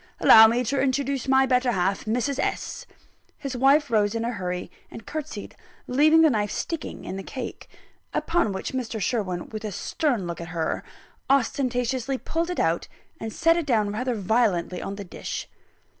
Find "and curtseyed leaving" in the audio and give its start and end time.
4.89-6.21